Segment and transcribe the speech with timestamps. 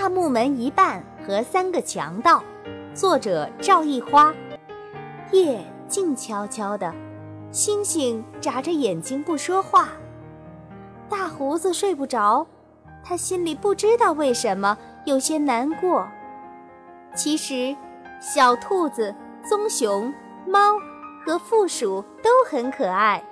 [0.00, 2.42] 大木门一半和三个强盗，
[2.94, 4.34] 作者赵一花。
[5.30, 6.90] 夜静悄悄的，
[7.52, 9.90] 星星眨着眼睛不说话。
[11.06, 12.46] 大胡子睡不着，
[13.04, 16.08] 他心里不知道为什么有些难过。
[17.14, 17.76] 其实，
[18.22, 19.14] 小兔子、
[19.46, 20.10] 棕熊、
[20.46, 20.78] 猫
[21.26, 23.22] 和负鼠都很可爱。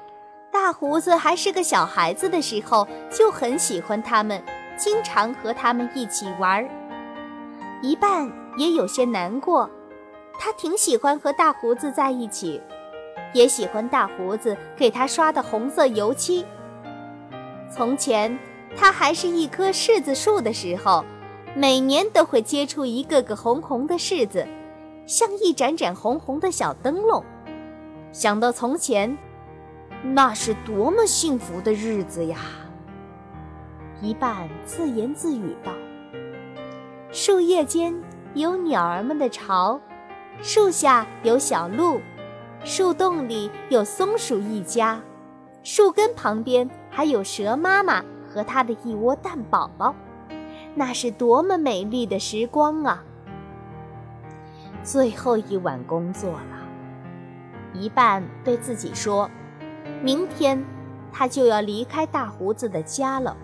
[0.52, 4.44] 大胡子还是个小孩子的时候，就很喜欢它们。
[4.78, 6.68] 经常和他们一起玩儿，
[7.82, 9.68] 一半也有些难过。
[10.38, 12.62] 他挺喜欢和大胡子在一起，
[13.34, 16.46] 也喜欢大胡子给他刷的红色油漆。
[17.70, 18.38] 从前
[18.76, 21.04] 他还是一棵柿子树的时候，
[21.56, 24.46] 每年都会结出一个个红红的柿子，
[25.06, 27.24] 像一盏盏红红的小灯笼。
[28.12, 29.18] 想到从前，
[30.02, 32.38] 那是多么幸福的日子呀！
[34.00, 35.72] 一半自言自语道
[37.10, 37.92] ：“树叶间
[38.34, 39.80] 有鸟儿们的巢，
[40.40, 42.00] 树下有小鹿，
[42.62, 45.00] 树洞里有松鼠一家，
[45.64, 49.92] 树根旁边还有蛇妈妈和它的一窝蛋宝宝。
[50.76, 53.02] 那是多么美丽的时光啊！”
[54.84, 56.62] 最后一晚工作了，
[57.74, 59.28] 一半对自己说
[60.04, 60.64] ：“明天
[61.12, 63.36] 他就要离开大胡子的家了。”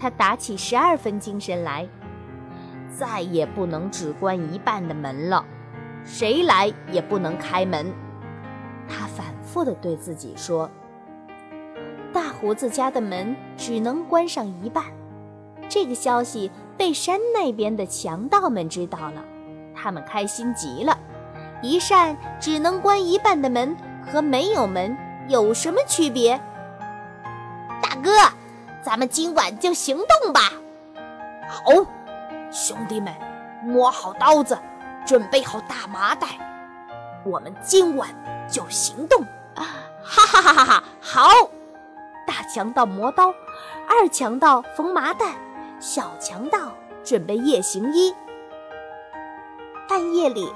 [0.00, 1.86] 他打起十二分精神来，
[2.88, 5.44] 再也不能只关一半的门了，
[6.04, 7.92] 谁来也不能开门。
[8.88, 10.68] 他反复地对自己说
[12.14, 14.82] ：“大胡子家的门只能关上一半。”
[15.68, 19.22] 这个消息被山那边的强盗们知道了，
[19.74, 20.98] 他们开心极了。
[21.62, 23.76] 一扇只能关一半的门
[24.10, 24.96] 和没有门
[25.28, 26.40] 有什么区别？
[28.90, 30.40] 咱们今晚就行动吧！
[31.48, 31.62] 好，
[32.50, 33.14] 兄弟们，
[33.62, 34.58] 摸好刀子，
[35.06, 36.26] 准备好大麻袋，
[37.24, 38.08] 我们今晚
[38.50, 39.22] 就行动！
[39.54, 40.84] 哈哈哈哈哈！
[41.00, 41.28] 好，
[42.26, 43.32] 大强盗磨刀，
[43.88, 45.36] 二强盗缝麻袋，
[45.78, 46.72] 小强盗
[47.04, 48.12] 准备夜行衣。
[49.88, 50.52] 半夜里，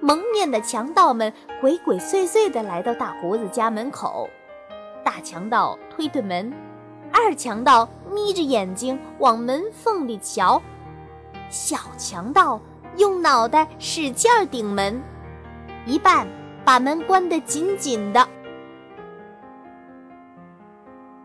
[0.00, 4.26] 蒙面的强盗们鬼鬼祟祟地来到大胡子家门口，
[5.04, 6.50] 大强盗推推门。
[7.12, 10.60] 二强盗眯着眼睛往门缝里瞧，
[11.50, 12.60] 小强盗
[12.96, 15.00] 用脑袋使劲顶门，
[15.86, 16.26] 一半
[16.64, 18.28] 把门关得紧紧的。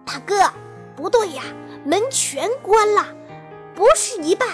[0.06, 0.36] 大哥，
[0.96, 1.44] 不对呀，
[1.86, 3.06] 门全关了，
[3.74, 4.48] 不是一半。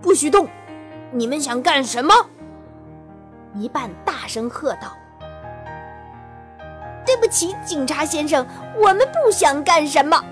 [0.00, 0.48] 不许动！
[1.12, 2.14] 你们想干什么？
[3.54, 4.96] 一半大声喝道。
[7.30, 8.46] 起，警察先生，
[8.76, 10.22] 我们不想干什么。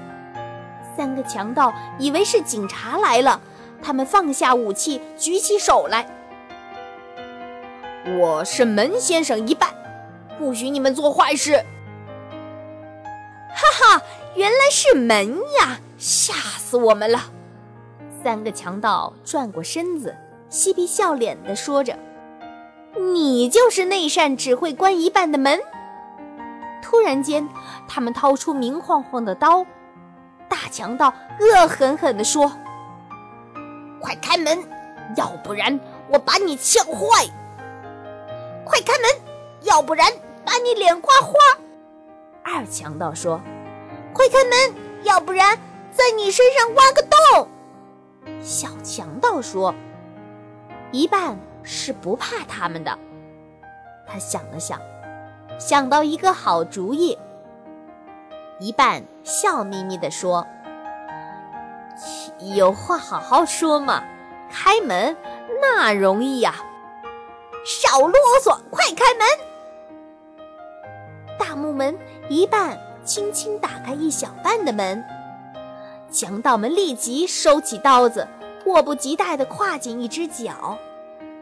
[0.97, 3.41] 三个强盗以为是警察来了，
[3.81, 6.07] 他们放下武器，举起手来。
[8.19, 9.71] 我是门先生一半，
[10.39, 11.65] 不许你们做坏事。
[13.51, 14.03] 哈哈，
[14.35, 17.21] 原来是门呀，吓死我们了！
[18.23, 20.17] 三个强盗转过身子，
[20.49, 21.97] 嬉皮笑脸地说着
[23.15, 25.61] ：“你就是那扇只会关一半的门。”
[26.83, 27.49] 突然间，
[27.87, 29.65] 他们掏出明晃晃的刀。
[30.49, 32.51] 大强盗恶狠狠地说
[34.01, 34.59] ：“快开门，
[35.17, 35.79] 要不然
[36.09, 37.27] 我把你呛坏！
[38.65, 39.11] 快开门，
[39.63, 40.11] 要不然
[40.45, 41.35] 把你脸刮花！”
[42.43, 43.41] 二强盗说
[44.15, 45.59] ：“快开门，要不然
[45.91, 47.49] 在你身上挖个洞！”
[48.41, 49.75] 小强盗说
[50.93, 52.99] ：“一半是不怕他们的。”
[54.09, 54.81] 他想了想。
[55.59, 57.19] 想到一个好主意，
[58.61, 60.47] 一半笑眯眯地说
[62.55, 64.03] ：“有话好好说嘛，
[64.49, 65.17] 开门
[65.61, 66.55] 那容易呀，
[67.65, 69.27] 少啰嗦，快开门！”
[71.37, 71.99] 大木门
[72.29, 75.05] 一半轻轻打开一小半的门，
[76.09, 78.27] 强盗们立即收起刀子，
[78.63, 80.79] 迫不及待地跨进一只脚。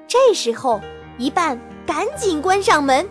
[0.08, 0.80] 这时候，
[1.18, 3.06] 一半赶紧关上门。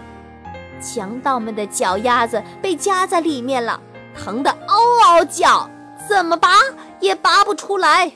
[0.82, 3.80] 强盗们的脚丫子被夹在里面了，
[4.16, 5.70] 疼得嗷嗷叫，
[6.08, 6.50] 怎么拔
[7.00, 8.12] 也拔不出来。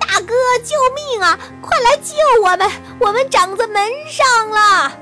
[0.00, 0.34] 大哥，
[0.64, 1.38] 救命啊！
[1.62, 4.92] 快来救我们，我们长在门上了！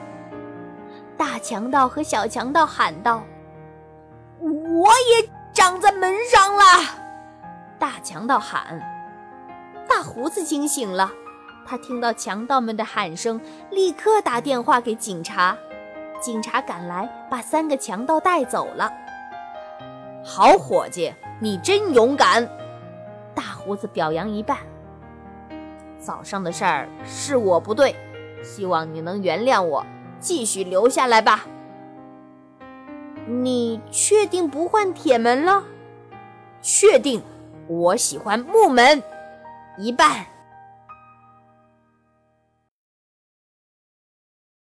[1.17, 3.23] 大强盗和小强盗喊道
[4.39, 6.63] ：“我也长在门上了！”
[7.81, 8.81] 大强盗喊。
[9.89, 11.11] 大胡子惊醒了。
[11.69, 13.39] 他听到强盗们的喊声，
[13.71, 15.55] 立刻打电话给警察。
[16.19, 18.91] 警察赶来，把三个强盗带走了。
[20.25, 22.49] 好伙计，你真勇敢！
[23.35, 24.57] 大胡子表扬一半
[26.01, 27.95] ：“早上的事儿是我不对，
[28.43, 29.85] 希望你能原谅我，
[30.19, 31.45] 继续留下来吧。”
[33.29, 35.63] 你确定不换铁门了？
[36.63, 37.23] 确定，
[37.67, 39.03] 我喜欢木门。
[39.77, 40.25] 一半。